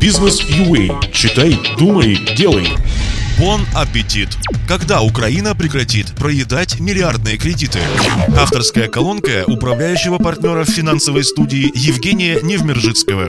[0.00, 1.00] Бизнес UA.
[1.12, 2.68] Читай, думай, делай.
[3.38, 4.30] Бон аппетит.
[4.66, 7.78] Когда Украина прекратит проедать миллиардные кредиты?
[8.36, 13.28] Авторская колонка управляющего партнера финансовой студии Евгения Невмержицкого.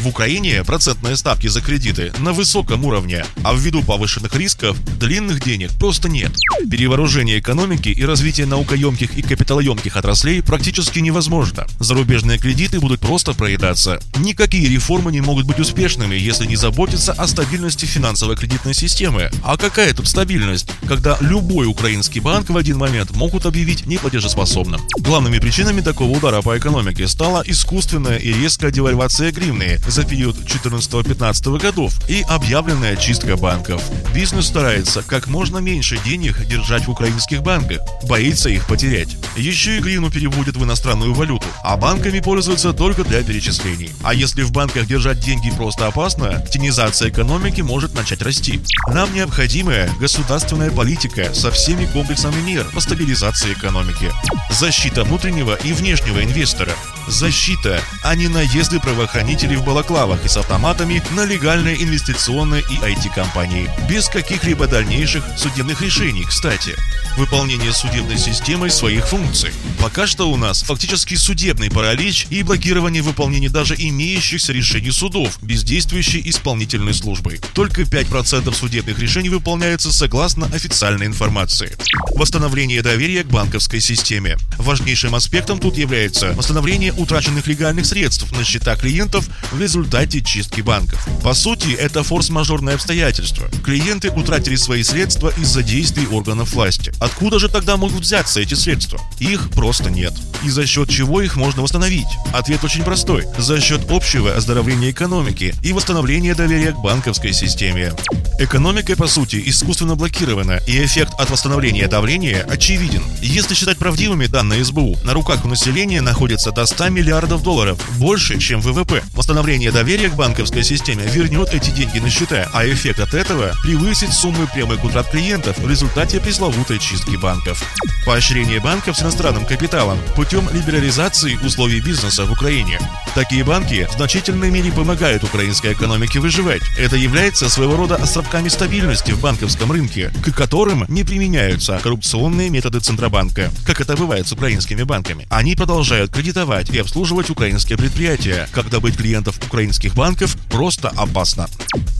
[0.00, 5.70] В Украине процентные ставки за кредиты на высоком уровне, а ввиду повышенных рисков длинных денег
[5.78, 6.32] просто нет.
[6.68, 11.66] Перевооружение экономики и развитие наукоемких и капиталоемких отраслей практически невозможно.
[11.78, 14.00] Зарубежные кредиты будут просто проедаться.
[14.16, 19.03] Никакие реформы не могут быть успешными, если не заботиться о стабильности финансово-кредитной системы.
[19.42, 24.80] А какая тут стабильность, когда любой украинский банк в один момент могут объявить неплатежеспособным?
[24.98, 31.58] Главными причинами такого удара по экономике стала искусственная и резкая девальвация гривны за период 14-15
[31.58, 33.82] годов и объявленная чистка банков.
[34.14, 39.18] Бизнес старается как можно меньше денег держать в украинских банках, боится их потерять.
[39.36, 43.90] Еще и гривну переводят в иностранную валюту, а банками пользуются только для перечислений.
[44.02, 48.60] А если в банках держать деньги просто опасно, тенизация экономики может начать расти.
[48.94, 54.12] Нам необходимая государственная политика со всеми комплексами мер по стабилизации экономики.
[54.52, 56.70] Защита внутреннего и внешнего инвестора.
[57.08, 63.70] Защита, а не наезды правоохранителей в балаклавах и с автоматами на легальные инвестиционные и IT-компании.
[63.88, 66.74] Без каких-либо дальнейших судебных решений, кстати.
[67.16, 69.52] Выполнение судебной системой своих функций.
[69.80, 76.22] Пока что у нас фактически судебный паралич и блокирование выполнения даже имеющихся решений судов бездействующей
[76.24, 77.40] исполнительной службой.
[77.52, 81.76] Только 5% судебных решений выполняются согласно официальной информации.
[82.16, 84.36] Восстановление доверия к банковской системе.
[84.58, 91.06] Важнейшим аспектом тут является восстановление утраченных легальных средств на счета клиентов в результате чистки банков.
[91.22, 93.48] По сути, это форс-мажорное обстоятельство.
[93.64, 96.92] Клиенты утратили свои средства из-за действий органов власти.
[97.00, 99.00] Откуда же тогда могут взяться эти средства?
[99.18, 100.12] Их просто нет.
[100.42, 102.06] И за счет чего их можно восстановить?
[102.32, 103.26] Ответ очень простой.
[103.38, 107.92] За счет общего оздоровления экономики и восстановления доверия к банковской системе.
[108.38, 113.02] Экономика, по сути, искусственно блокирована, и эффект от восстановления давления очевиден.
[113.22, 118.38] Если считать правдивыми данные СБУ, на руках у населения находится до 100 миллиардов долларов, больше,
[118.38, 119.02] чем ВВП.
[119.14, 124.12] Восстановление доверия к банковской системе вернет эти деньги на счета, а эффект от этого превысит
[124.12, 127.62] суммы прямых утрат клиентов в результате пресловутой чистки банков.
[128.04, 132.78] Поощрение банков с иностранным капиталом путем либерализации условий бизнеса в Украине.
[133.14, 136.62] Такие банки в значительной мере помогают украинской экономике выживать.
[136.76, 142.80] Это является своего рода островками стабильности в банковском рынке, к которым не применяются коррупционные методы
[142.80, 145.26] Центробанка, как это бывает с украинскими банками.
[145.30, 151.46] Они продолжают кредитовать и обслуживать украинские предприятия, когда быть клиентов украинских банков просто опасно.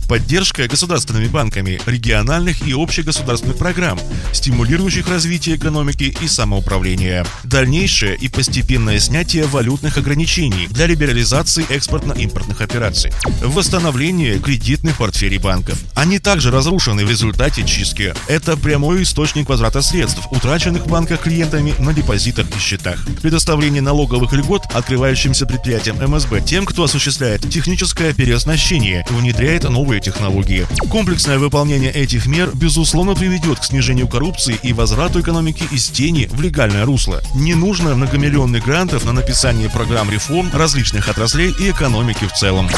[0.07, 3.99] Поддержка государственными банками региональных и общегосударственных программ,
[4.33, 7.25] стимулирующих развитие экономики и самоуправления.
[7.43, 13.11] Дальнейшее и постепенное снятие валютных ограничений для либерализации экспортно-импортных операций.
[13.41, 15.79] Восстановление кредитных портфелей банков.
[15.95, 18.13] Они также разрушены в результате чистки.
[18.27, 23.05] Это прямой источник возврата средств, утраченных в банках клиентами на депозитах и счетах.
[23.21, 30.67] Предоставление налоговых льгот открывающимся предприятиям МСБ тем, кто осуществляет техническое переоснащение, внедряет новые технологии.
[30.89, 36.41] Комплексное выполнение этих мер, безусловно, приведет к снижению коррупции и возврату экономики из тени в
[36.41, 37.21] легальное русло.
[37.35, 42.69] Не нужно многомиллионных грантов на написание программ реформ различных отраслей и экономики в целом.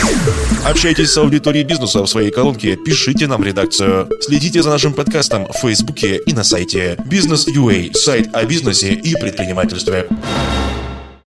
[0.66, 4.09] Общайтесь с аудиторией бизнеса в своей колонке, пишите нам в редакцию.
[4.22, 9.16] Следите за нашим подкастом в Фейсбуке и на сайте Бизнес UA, сайт о бизнесе и
[9.16, 10.07] предпринимательстве.